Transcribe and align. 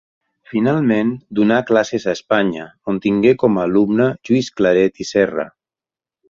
Finalment 0.51 1.11
donà 1.39 1.59
classes 1.67 2.07
a 2.07 2.15
Espanya, 2.19 2.65
on 2.93 2.97
tingué 3.05 3.35
com 3.45 3.61
a 3.61 3.67
alumne 3.69 4.09
Lluís 4.31 4.51
Claret 4.63 5.05
i 5.07 5.09
Serra. 5.13 5.47